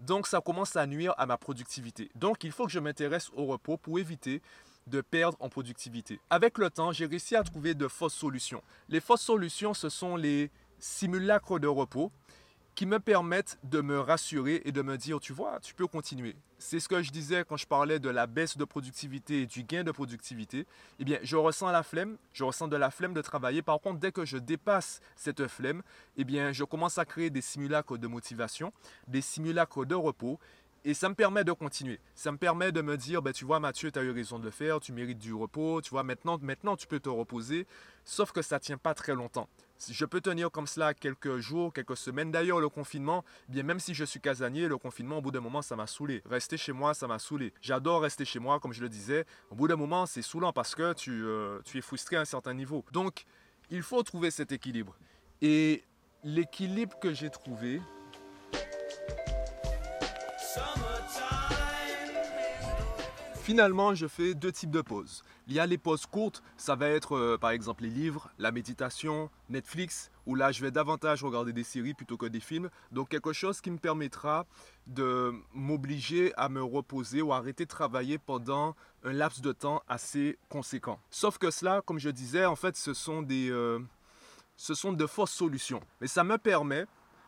Donc 0.00 0.26
ça 0.26 0.40
commence 0.40 0.74
à 0.74 0.84
nuire 0.86 1.14
à 1.16 1.26
ma 1.26 1.36
productivité. 1.36 2.10
Donc 2.16 2.42
il 2.42 2.50
faut 2.50 2.66
que 2.66 2.72
je 2.72 2.80
m'intéresse 2.80 3.30
au 3.34 3.46
repos 3.46 3.76
pour 3.76 4.00
éviter 4.00 4.42
de 4.88 5.00
perdre 5.00 5.36
en 5.38 5.48
productivité. 5.48 6.18
Avec 6.28 6.58
le 6.58 6.70
temps, 6.70 6.90
j'ai 6.90 7.06
réussi 7.06 7.36
à 7.36 7.44
trouver 7.44 7.74
de 7.74 7.86
fausses 7.86 8.14
solutions. 8.14 8.62
Les 8.88 9.00
fausses 9.00 9.22
solutions, 9.22 9.74
ce 9.74 9.88
sont 9.88 10.16
les 10.16 10.50
simulacres 10.78 11.58
de 11.58 11.66
repos 11.66 12.10
qui 12.74 12.86
me 12.86 13.00
permettent 13.00 13.58
de 13.64 13.80
me 13.80 13.98
rassurer 13.98 14.62
et 14.64 14.70
de 14.70 14.82
me 14.82 14.96
dire, 14.96 15.18
tu 15.18 15.32
vois, 15.32 15.58
tu 15.58 15.74
peux 15.74 15.88
continuer. 15.88 16.36
C'est 16.58 16.78
ce 16.78 16.88
que 16.88 17.02
je 17.02 17.10
disais 17.10 17.44
quand 17.48 17.56
je 17.56 17.66
parlais 17.66 17.98
de 17.98 18.08
la 18.08 18.28
baisse 18.28 18.56
de 18.56 18.64
productivité 18.64 19.42
et 19.42 19.46
du 19.46 19.64
gain 19.64 19.82
de 19.82 19.90
productivité. 19.90 20.64
Eh 21.00 21.04
bien, 21.04 21.18
je 21.24 21.34
ressens 21.34 21.72
la 21.72 21.82
flemme, 21.82 22.18
je 22.32 22.44
ressens 22.44 22.68
de 22.68 22.76
la 22.76 22.92
flemme 22.92 23.14
de 23.14 23.20
travailler. 23.20 23.62
Par 23.62 23.80
contre, 23.80 23.98
dès 23.98 24.12
que 24.12 24.24
je 24.24 24.38
dépasse 24.38 25.00
cette 25.16 25.48
flemme, 25.48 25.82
eh 26.16 26.22
bien, 26.22 26.52
je 26.52 26.62
commence 26.62 26.98
à 26.98 27.04
créer 27.04 27.30
des 27.30 27.40
simulacres 27.40 27.98
de 27.98 28.06
motivation, 28.06 28.72
des 29.08 29.22
simulacres 29.22 29.84
de 29.84 29.96
repos 29.96 30.38
et 30.84 30.94
ça 30.94 31.08
me 31.08 31.14
permet 31.14 31.44
de 31.44 31.52
continuer. 31.52 31.98
Ça 32.14 32.32
me 32.32 32.38
permet 32.38 32.72
de 32.72 32.80
me 32.80 32.96
dire, 32.96 33.22
ben, 33.22 33.32
tu 33.32 33.44
vois 33.44 33.60
Mathieu, 33.60 33.90
tu 33.90 33.98
as 33.98 34.02
eu 34.02 34.10
raison 34.10 34.38
de 34.38 34.44
le 34.44 34.50
faire, 34.50 34.80
tu 34.80 34.92
mérites 34.92 35.18
du 35.18 35.34
repos, 35.34 35.80
tu 35.82 35.90
vois, 35.90 36.02
maintenant, 36.02 36.38
maintenant 36.40 36.76
tu 36.76 36.86
peux 36.86 37.00
te 37.00 37.08
reposer. 37.08 37.66
Sauf 38.04 38.32
que 38.32 38.40
ça 38.40 38.56
ne 38.56 38.60
tient 38.60 38.78
pas 38.78 38.94
très 38.94 39.14
longtemps. 39.14 39.48
Je 39.90 40.04
peux 40.04 40.20
tenir 40.20 40.50
comme 40.50 40.66
cela 40.66 40.94
quelques 40.94 41.38
jours, 41.38 41.72
quelques 41.72 41.96
semaines. 41.96 42.30
D'ailleurs, 42.30 42.60
le 42.60 42.68
confinement, 42.68 43.24
bien 43.48 43.62
même 43.62 43.80
si 43.80 43.94
je 43.94 44.04
suis 44.04 44.20
casanier, 44.20 44.68
le 44.68 44.76
confinement, 44.76 45.18
au 45.18 45.20
bout 45.20 45.30
d'un 45.30 45.40
moment, 45.40 45.62
ça 45.62 45.76
m'a 45.76 45.86
saoulé. 45.86 46.22
Rester 46.28 46.56
chez 46.56 46.72
moi, 46.72 46.94
ça 46.94 47.06
m'a 47.06 47.18
saoulé. 47.18 47.52
J'adore 47.60 48.02
rester 48.02 48.24
chez 48.24 48.38
moi, 48.38 48.58
comme 48.60 48.72
je 48.72 48.80
le 48.80 48.88
disais. 48.88 49.24
Au 49.50 49.54
bout 49.54 49.68
d'un 49.68 49.76
moment, 49.76 50.06
c'est 50.06 50.22
saoulant 50.22 50.52
parce 50.52 50.74
que 50.74 50.92
tu, 50.94 51.24
euh, 51.24 51.60
tu 51.64 51.78
es 51.78 51.80
frustré 51.80 52.16
à 52.16 52.20
un 52.20 52.24
certain 52.24 52.54
niveau. 52.54 52.84
Donc, 52.92 53.24
il 53.70 53.82
faut 53.82 54.02
trouver 54.02 54.30
cet 54.30 54.52
équilibre. 54.52 54.96
Et 55.42 55.84
l'équilibre 56.24 56.98
que 56.98 57.14
j'ai 57.14 57.30
trouvé, 57.30 57.80
Finalement, 63.48 63.94
je 63.94 64.06
fais 64.06 64.34
deux 64.34 64.52
types 64.52 64.70
de 64.70 64.82
pauses. 64.82 65.22
Il 65.46 65.54
y 65.54 65.58
a 65.58 65.64
les 65.64 65.78
pauses 65.78 66.04
courtes, 66.04 66.42
ça 66.58 66.76
va 66.76 66.88
être 66.88 67.16
euh, 67.16 67.38
par 67.38 67.48
exemple 67.48 67.82
les 67.82 67.88
livres, 67.88 68.28
la 68.38 68.52
méditation, 68.52 69.30
Netflix, 69.48 70.10
où 70.26 70.34
là 70.34 70.52
je 70.52 70.60
vais 70.60 70.70
davantage 70.70 71.24
regarder 71.24 71.54
des 71.54 71.64
séries 71.64 71.94
plutôt 71.94 72.18
que 72.18 72.26
des 72.26 72.40
films. 72.40 72.68
Donc 72.92 73.08
quelque 73.08 73.32
chose 73.32 73.62
qui 73.62 73.70
me 73.70 73.78
permettra 73.78 74.44
de 74.86 75.32
m'obliger 75.54 76.34
à 76.36 76.50
me 76.50 76.62
reposer 76.62 77.22
ou 77.22 77.32
arrêter 77.32 77.64
de 77.64 77.70
travailler 77.70 78.18
pendant 78.18 78.76
un 79.02 79.14
laps 79.14 79.40
de 79.40 79.52
temps 79.52 79.82
assez 79.88 80.36
conséquent. 80.50 81.00
Sauf 81.08 81.38
que 81.38 81.50
cela, 81.50 81.80
comme 81.80 81.98
je 81.98 82.10
disais, 82.10 82.44
en 82.44 82.54
fait, 82.54 82.76
ce 82.76 82.92
sont 82.92 83.22
des, 83.22 83.50
euh, 83.50 83.78
ce 84.56 84.74
sont 84.74 84.92
de 84.92 85.06
fausses 85.06 85.32
solutions. 85.32 85.80
Mais 86.02 86.06
ça 86.06 86.22
me 86.22 86.36
permet 86.36 86.84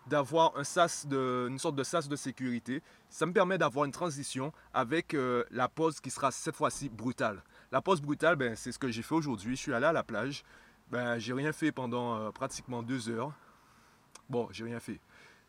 d'avoir 0.07 0.57
un 0.57 0.65
sas 0.65 1.07
de, 1.07 1.47
une 1.49 1.59
sorte 1.59 1.77
de 1.77 1.85
sas 1.85 2.09
de 2.09 2.17
sécurité. 2.17 2.83
Ça 3.09 3.27
me 3.27 3.33
permet 3.33 3.59
d'avoir 3.59 3.85
une 3.85 3.93
transition 3.93 4.53
avec 4.73 5.15
euh, 5.15 5.45
la 5.51 5.69
pause 5.69 6.01
qui 6.01 6.11
sera 6.11 6.31
cette 6.31 6.57
fois-ci 6.57 6.89
brutale. 6.89 7.43
La 7.73 7.81
pause 7.81 8.01
brutale, 8.01 8.37
ben, 8.37 8.57
c'est 8.57 8.73
ce 8.73 8.79
que 8.79 8.91
j'ai 8.91 9.03
fait 9.03 9.15
aujourd'hui. 9.15 9.57
Je 9.57 9.61
suis 9.61 9.75
allé 9.75 9.87
à 9.87 9.93
la 9.93 10.03
plage. 10.03 10.43
Ben, 10.91 11.19
j'ai 11.19 11.33
rien 11.33 11.53
fait 11.53 11.71
pendant 11.71 12.17
euh, 12.17 12.31
pratiquement 12.31 12.83
deux 12.83 13.09
heures. 13.09 13.33
Bon, 14.29 14.49
j'ai 14.51 14.65
rien 14.65 14.81
fait. 14.81 15.01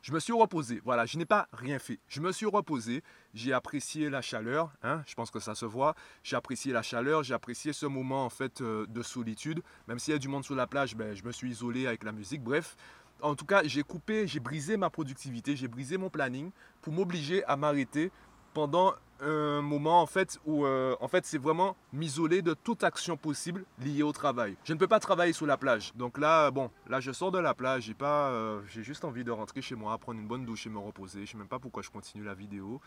Je 0.01 0.11
me 0.13 0.19
suis 0.19 0.33
reposé. 0.33 0.81
Voilà, 0.83 1.05
je 1.05 1.17
n'ai 1.19 1.25
pas 1.25 1.47
rien 1.53 1.77
fait. 1.77 1.99
Je 2.07 2.21
me 2.21 2.31
suis 2.31 2.47
reposé. 2.47 3.03
J'ai 3.35 3.53
apprécié 3.53 4.09
la 4.09 4.23
chaleur. 4.23 4.71
Hein, 4.81 5.03
je 5.05 5.13
pense 5.13 5.29
que 5.29 5.39
ça 5.39 5.53
se 5.53 5.65
voit. 5.65 5.93
J'ai 6.23 6.35
apprécié 6.35 6.73
la 6.73 6.81
chaleur. 6.81 7.21
J'ai 7.21 7.35
apprécié 7.35 7.71
ce 7.71 7.85
moment 7.85 8.25
en 8.25 8.29
fait 8.31 8.61
euh, 8.61 8.87
de 8.87 9.03
solitude. 9.03 9.61
Même 9.87 9.99
s'il 9.99 10.13
y 10.13 10.15
a 10.15 10.19
du 10.19 10.27
monde 10.27 10.43
sur 10.43 10.55
la 10.55 10.65
plage, 10.65 10.95
ben, 10.95 11.15
je 11.15 11.23
me 11.23 11.31
suis 11.31 11.51
isolé 11.51 11.85
avec 11.85 12.03
la 12.03 12.11
musique. 12.11 12.41
Bref, 12.41 12.75
en 13.21 13.35
tout 13.35 13.45
cas, 13.45 13.61
j'ai 13.63 13.83
coupé, 13.83 14.27
j'ai 14.27 14.39
brisé 14.39 14.77
ma 14.77 14.89
productivité, 14.89 15.55
j'ai 15.55 15.67
brisé 15.67 15.97
mon 15.97 16.09
planning 16.09 16.51
pour 16.81 16.93
m'obliger 16.93 17.43
à 17.45 17.55
m'arrêter 17.55 18.11
pendant 18.53 18.93
un 19.21 19.61
moment 19.61 20.01
en 20.01 20.07
fait 20.07 20.39
où 20.45 20.65
euh, 20.65 20.95
en 20.99 21.07
fait 21.07 21.25
c'est 21.25 21.37
vraiment 21.37 21.75
m'isoler 21.93 22.41
de 22.41 22.53
toute 22.55 22.83
action 22.83 23.17
possible 23.17 23.65
liée 23.79 24.03
au 24.03 24.11
travail. 24.11 24.55
Je 24.63 24.73
ne 24.73 24.79
peux 24.79 24.87
pas 24.87 24.99
travailler 24.99 25.31
sous 25.31 25.45
la 25.45 25.57
plage. 25.57 25.93
Donc 25.95 26.17
là 26.17 26.49
bon, 26.49 26.71
là 26.87 26.99
je 26.99 27.11
sors 27.11 27.31
de 27.31 27.37
la 27.37 27.53
plage, 27.53 27.83
j'ai 27.83 27.93
pas 27.93 28.29
euh, 28.29 28.61
j'ai 28.67 28.83
juste 28.83 29.05
envie 29.05 29.23
de 29.23 29.31
rentrer 29.31 29.61
chez 29.61 29.75
moi, 29.75 29.97
prendre 29.99 30.19
une 30.19 30.27
bonne 30.27 30.45
douche 30.45 30.65
et 30.65 30.69
me 30.69 30.79
reposer. 30.79 31.25
Je 31.25 31.31
sais 31.31 31.37
même 31.37 31.47
pas 31.47 31.59
pourquoi 31.59 31.83
je 31.83 31.89
continue 31.89 32.23
la 32.23 32.33
vidéo. 32.33 32.81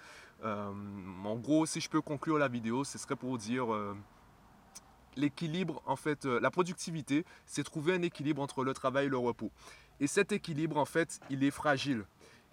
Euh, 0.44 0.72
en 1.24 1.36
gros, 1.36 1.66
si 1.66 1.80
je 1.80 1.88
peux 1.88 2.00
conclure 2.00 2.38
la 2.38 2.48
vidéo, 2.48 2.82
ce 2.82 2.98
serait 2.98 3.16
pour 3.16 3.38
dire 3.38 3.66
l'équilibre 5.16 5.82
en 5.86 5.96
fait 5.96 6.24
la 6.24 6.50
productivité, 6.50 7.24
c'est 7.46 7.64
trouver 7.64 7.94
un 7.94 8.02
équilibre 8.02 8.42
entre 8.42 8.64
le 8.64 8.74
travail 8.74 9.06
et 9.06 9.08
le 9.08 9.18
repos. 9.18 9.50
Et 10.00 10.06
cet 10.06 10.32
équilibre, 10.32 10.76
en 10.76 10.84
fait, 10.84 11.20
il 11.30 11.44
est 11.44 11.50
fragile. 11.50 12.04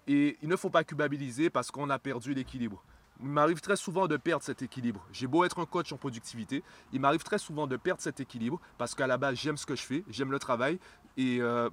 Et 0.06 0.36
il 0.42 0.48
ne 0.48 0.56
faut 0.56 0.70
pas 0.70 0.84
culpabiliser 0.84 1.50
parce 1.50 1.70
qu'on 1.70 1.90
a 1.90 1.98
perdu 1.98 2.34
l'équilibre. 2.34 2.82
Il 3.20 3.28
m'arrive 3.28 3.60
très 3.60 3.76
souvent 3.76 4.08
de 4.08 4.16
perdre 4.16 4.42
cet 4.42 4.62
équilibre. 4.62 5.06
J'ai 5.12 5.26
beau 5.26 5.44
être 5.44 5.60
un 5.60 5.66
coach 5.66 5.92
en 5.92 5.96
productivité, 5.96 6.64
il 6.92 7.00
m'arrive 7.00 7.22
très 7.22 7.38
souvent 7.38 7.66
de 7.66 7.76
perdre 7.76 8.00
cet 8.00 8.18
équilibre 8.18 8.60
parce 8.78 8.94
qu'à 8.94 9.06
la 9.06 9.16
base, 9.16 9.36
j'aime 9.36 9.56
ce 9.56 9.66
que 9.66 9.76
je 9.76 9.82
fais, 9.82 10.02
j'aime 10.08 10.32
le 10.32 10.40
travail 10.40 10.78
et 11.16 11.38
euh, 11.40 11.70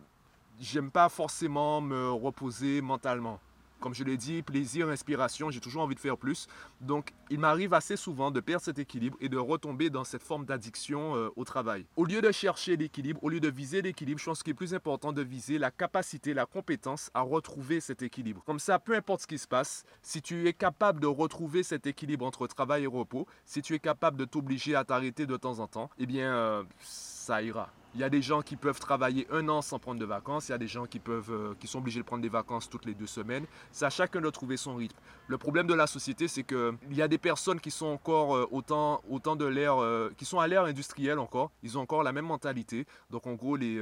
j'aime 0.59 0.91
pas 0.91 1.09
forcément 1.09 1.81
me 1.81 2.11
reposer 2.11 2.81
mentalement. 2.81 3.39
Comme 3.79 3.93
je 3.93 4.03
l'ai 4.03 4.17
dit, 4.17 4.41
plaisir, 4.41 4.89
inspiration, 4.89 5.49
j'ai 5.51 5.59
toujours 5.59 5.83
envie 5.83 5.95
de 5.95 5.99
faire 5.99 6.17
plus. 6.17 6.47
Donc, 6.81 7.13
il 7.29 7.39
m'arrive 7.39 7.73
assez 7.73 7.95
souvent 7.95 8.31
de 8.31 8.39
perdre 8.39 8.63
cet 8.63 8.79
équilibre 8.79 9.17
et 9.21 9.29
de 9.29 9.37
retomber 9.37 9.89
dans 9.89 10.03
cette 10.03 10.23
forme 10.23 10.45
d'addiction 10.45 11.15
euh, 11.15 11.29
au 11.35 11.45
travail. 11.45 11.85
Au 11.95 12.05
lieu 12.05 12.21
de 12.21 12.31
chercher 12.31 12.75
l'équilibre, 12.75 13.23
au 13.23 13.29
lieu 13.29 13.39
de 13.39 13.49
viser 13.49 13.81
l'équilibre, 13.81 14.19
je 14.19 14.25
pense 14.25 14.43
qu'il 14.43 14.51
est 14.51 14.55
plus 14.55 14.73
important 14.73 15.13
de 15.13 15.21
viser 15.21 15.57
la 15.57 15.71
capacité, 15.71 16.33
la 16.33 16.45
compétence 16.45 17.09
à 17.13 17.21
retrouver 17.21 17.79
cet 17.79 18.01
équilibre. 18.01 18.43
Comme 18.45 18.59
ça, 18.59 18.79
peu 18.79 18.95
importe 18.95 19.21
ce 19.21 19.27
qui 19.27 19.37
se 19.37 19.47
passe, 19.47 19.83
si 20.01 20.21
tu 20.21 20.47
es 20.47 20.53
capable 20.53 20.99
de 20.99 21.07
retrouver 21.07 21.63
cet 21.63 21.87
équilibre 21.87 22.25
entre 22.25 22.47
travail 22.47 22.83
et 22.83 22.87
repos, 22.87 23.27
si 23.45 23.61
tu 23.61 23.73
es 23.73 23.79
capable 23.79 24.17
de 24.17 24.25
t'obliger 24.25 24.75
à 24.75 24.83
t'arrêter 24.83 25.25
de 25.25 25.37
temps 25.37 25.59
en 25.59 25.67
temps, 25.67 25.89
eh 25.97 26.05
bien, 26.05 26.33
euh, 26.33 26.63
ça 26.81 27.41
ira. 27.41 27.69
Il 27.95 27.99
y 27.99 28.03
a 28.03 28.09
des 28.09 28.21
gens 28.21 28.43
qui 28.43 28.55
peuvent 28.55 28.79
travailler 28.79 29.25
un 29.31 29.49
an 29.49 29.63
sans 29.63 29.79
prendre 29.79 29.99
de 29.99 30.05
vacances. 30.05 30.47
Il 30.47 30.51
y 30.51 30.55
a 30.55 30.59
des 30.59 30.67
gens 30.67 30.85
qui, 30.85 30.99
peuvent, 30.99 31.31
euh, 31.31 31.55
qui 31.59 31.65
sont 31.65 31.79
obligés 31.79 31.99
de 31.99 32.05
prendre 32.05 32.21
des 32.21 32.29
vacances 32.29 32.69
toutes 32.69 32.85
les 32.85 32.93
deux 32.93 33.07
semaines. 33.07 33.45
C'est 33.71 33.85
à 33.85 33.89
chacun 33.89 34.21
de 34.21 34.29
trouver 34.29 34.57
son 34.57 34.75
rythme. 34.75 34.95
Le 35.27 35.37
problème 35.39 35.65
de 35.65 35.73
la 35.73 35.87
société, 35.87 36.27
c'est 36.27 36.43
qu'il 36.43 36.77
y 36.91 37.01
a 37.01 37.07
des 37.07 37.17
personnes 37.17 37.59
qui 37.59 37.71
sont 37.71 37.87
encore 37.87 38.35
euh, 38.35 38.47
autant, 38.51 39.01
autant 39.09 39.35
de 39.35 39.45
l'ère, 39.45 39.81
euh, 39.81 40.11
qui 40.17 40.25
sont 40.25 40.39
à 40.39 40.47
l'ère 40.47 40.65
industrielle 40.65 41.17
encore. 41.17 41.49
Ils 41.63 41.79
ont 41.79 41.81
encore 41.81 42.03
la 42.03 42.11
même 42.11 42.25
mentalité. 42.25 42.85
Donc 43.09 43.25
en 43.25 43.33
gros, 43.33 43.55
les, 43.55 43.81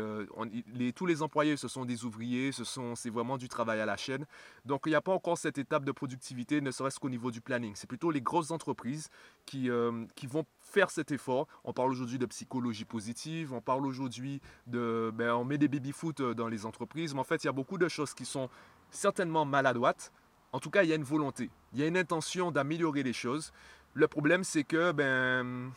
les, 0.74 0.94
tous 0.94 1.06
les 1.06 1.22
employés, 1.22 1.58
ce 1.58 1.68
sont 1.68 1.84
des 1.84 2.06
ouvriers. 2.06 2.52
Ce 2.54 2.64
c'est 2.96 3.10
vraiment 3.10 3.38
du 3.38 3.50
travail 3.50 3.82
à 3.82 3.86
la 3.86 3.98
chaîne. 3.98 4.26
Donc 4.66 4.84
il 4.86 4.90
n'y 4.90 4.96
a 4.96 5.02
pas 5.02 5.14
encore 5.14 5.38
cette 5.38 5.58
étape 5.58 5.84
de 5.84 5.92
productivité, 5.92 6.62
ne 6.62 6.72
serait-ce 6.72 7.00
qu'au 7.00 7.10
niveau 7.10 7.32
du 7.32 7.42
planning. 7.42 7.74
C'est 7.76 7.88
plutôt 7.88 8.12
les 8.12 8.22
grosses 8.22 8.52
entreprises 8.52 9.10
qui, 9.46 9.70
qui 10.16 10.28
vont 10.28 10.46
faire 10.68 10.90
cet 10.92 11.12
effort. 11.12 11.48
On 11.64 11.74
parle 11.74 11.92
aujourd'hui 11.92 12.18
de 12.18 12.26
psychologie 12.26 12.86
positive, 12.86 13.54
on 13.54 13.62
parle 13.62 13.86
aujourd'hui 13.86 14.42
de... 14.68 15.12
Ben, 15.14 15.34
on 15.34 15.46
met 15.46 15.58
des 15.58 15.68
baby-foot 15.68 16.20
euh, 16.20 16.34
dans 16.34 16.48
les 16.48 16.66
entreprises, 16.66 17.14
mais 17.14 17.20
en 17.20 17.24
fait, 17.24 17.44
il 17.44 17.48
y 17.48 17.50
a 17.50 17.54
beaucoup 17.54 17.78
de 17.78 17.88
choses 17.88 18.14
qui 18.14 18.26
sont 18.26 18.50
certainement 18.92 19.46
maladroites. 19.46 20.12
En 20.52 20.60
tout 20.60 20.70
cas, 20.70 20.84
il 20.84 20.90
y 20.90 20.94
a 20.94 20.96
une 20.96 21.04
volonté, 21.04 21.50
il 21.74 21.80
y 21.80 21.84
a 21.84 21.88
une 21.88 21.98
intention 21.98 22.52
d'améliorer 22.52 23.04
les 23.04 23.14
choses. 23.14 23.52
Le 23.94 24.08
problème, 24.08 24.44
c'est 24.44 24.64
que 24.64 24.92
ben, 24.92 25.72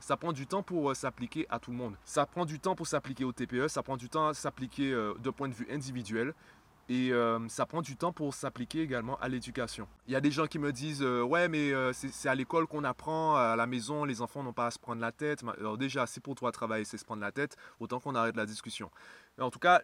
ça 0.00 0.16
prend 0.16 0.32
du 0.32 0.46
temps 0.46 0.62
pour 0.62 0.90
euh, 0.90 0.94
s'appliquer 0.94 1.46
à 1.48 1.58
tout 1.58 1.70
le 1.70 1.76
monde. 1.76 1.96
Ça 2.04 2.26
prend 2.26 2.44
du 2.44 2.60
temps 2.60 2.74
pour 2.74 2.86
s'appliquer 2.86 3.24
au 3.24 3.32
TPE, 3.32 3.68
ça 3.68 3.82
prend 3.82 3.96
du 3.96 4.08
temps 4.08 4.28
à 4.28 4.34
s'appliquer 4.34 4.92
euh, 4.92 5.14
de 5.22 5.30
point 5.30 5.48
de 5.48 5.54
vue 5.54 5.66
individuel. 5.70 6.34
Et 6.88 7.12
euh, 7.12 7.38
ça 7.48 7.64
prend 7.66 7.80
du 7.80 7.96
temps 7.96 8.12
pour 8.12 8.34
s'appliquer 8.34 8.82
également 8.82 9.16
à 9.18 9.28
l'éducation. 9.28 9.88
Il 10.06 10.12
y 10.12 10.16
a 10.16 10.20
des 10.20 10.30
gens 10.30 10.46
qui 10.46 10.58
me 10.58 10.72
disent 10.72 11.02
euh, 11.02 11.22
Ouais, 11.22 11.48
mais 11.48 11.72
euh, 11.72 11.92
c'est 11.92 12.28
à 12.28 12.34
l'école 12.34 12.66
qu'on 12.66 12.84
apprend, 12.84 13.36
à 13.36 13.56
la 13.56 13.66
maison, 13.66 14.04
les 14.04 14.20
enfants 14.20 14.42
n'ont 14.42 14.52
pas 14.52 14.66
à 14.66 14.70
se 14.70 14.78
prendre 14.78 15.00
la 15.00 15.12
tête. 15.12 15.42
Alors, 15.58 15.78
déjà, 15.78 16.06
si 16.06 16.20
pour 16.20 16.34
toi 16.34 16.52
travailler, 16.52 16.84
c'est 16.84 16.98
se 16.98 17.04
prendre 17.04 17.22
la 17.22 17.32
tête, 17.32 17.56
autant 17.80 18.00
qu'on 18.00 18.14
arrête 18.14 18.36
la 18.36 18.46
discussion. 18.46 18.90
En 19.40 19.50
tout 19.50 19.58
cas, 19.58 19.80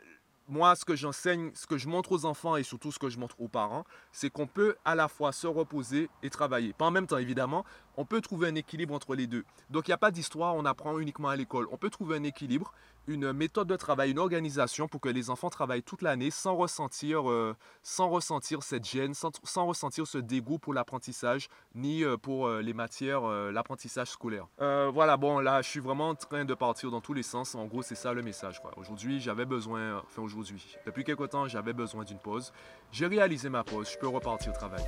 moi, 0.50 0.75
ce 0.75 0.85
que 0.85 0.97
j'enseigne, 0.97 1.52
ce 1.54 1.66
que 1.66 1.78
je 1.78 1.88
montre 1.88 2.12
aux 2.12 2.25
enfants 2.25 2.57
et 2.57 2.64
surtout 2.64 2.90
ce 2.90 2.99
que 2.99 3.09
je 3.09 3.19
montre 3.19 3.40
aux 3.40 3.49
parents, 3.49 3.85
c'est 4.11 4.30
qu'on 4.30 4.49
peut 4.49 4.75
à 4.85 4.97
la 4.97 5.07
fois 5.07 5.33
se 5.33 5.47
reposer 5.47 6.11
et 6.23 6.28
travailler. 6.30 6.73
Pas 6.73 6.87
en 6.87 6.90
même 6.90 7.07
temps, 7.07 7.19
évidemment, 7.19 7.64
on 7.97 8.04
peut 8.04 8.21
trouver 8.21 8.49
un 8.49 8.54
équilibre 8.57 8.92
entre 8.92 9.14
les 9.14 9.28
deux. 9.28 9.45
Donc, 9.71 9.87
il 9.87 9.90
n'y 9.90 9.95
a 9.95 9.99
pas 9.99 10.11
d'histoire, 10.11 10.57
on 10.57 10.64
apprend 10.64 10.99
uniquement 10.99 11.28
à 11.28 11.37
l'école. 11.37 11.69
On 11.71 11.76
peut 11.76 11.90
trouver 11.90 12.16
un 12.16 12.25
équilibre 12.25 12.73
une 13.11 13.33
méthode 13.33 13.69
de 13.69 13.76
travail, 13.76 14.12
une 14.12 14.19
organisation 14.19 14.88
pour 14.88 15.00
que 15.00 15.09
les 15.09 15.31
enfants 15.31 15.50
travaillent 15.50 15.83
toute 15.83 16.02
l'année 16.02 16.31
sans 16.31 16.55
ressentir, 16.55 17.29
euh, 17.31 17.57
sans 17.83 18.09
ressentir 18.09 18.62
cette 18.62 18.85
gêne, 18.85 19.14
sans, 19.14 19.67
ressentir 19.67 20.07
ce 20.07 20.19
dégoût 20.19 20.59
pour 20.59 20.73
l'apprentissage, 20.73 21.49
ni 21.75 22.05
euh, 22.05 22.17
pour 22.17 22.47
euh, 22.47 22.62
les 22.62 22.73
matières, 22.73 23.23
l'apprentissage 23.23 24.09
scolaire. 24.09 24.47
voilà, 24.59 25.17
bon, 25.17 25.40
là, 25.40 25.62
je 25.62 25.69
suis 25.69 25.81
vraiment 25.81 26.11
en 26.11 26.14
train 26.14 26.45
de 26.45 26.55
partir 26.55 26.90
dans 26.90 27.00
tous 27.00 27.14
les 27.14 27.23
sens. 27.23 27.55
En 27.55 27.67
gros, 27.67 27.83
c'est 27.83 27.95
ça 27.95 28.12
le 28.12 28.23
message. 28.23 28.61
Aujourd'hui, 28.76 29.21
j'avais 29.21 29.45
besoin, 29.45 29.99
enfin 29.99 30.23
aujourd'hui, 30.23 30.76
depuis 30.87 31.05
quelque 31.05 31.25
temps, 31.25 31.49
j'avais 31.49 31.73
besoin 31.73 32.05
d'une 32.05 32.19
pause. 32.19 32.52
J'ai 32.93 33.07
réalisé 33.07 33.49
ma 33.49 33.64
pause, 33.64 33.90
je 33.93 33.99
peux 33.99 34.09
repartir 34.09 34.52
travailler. 34.52 34.87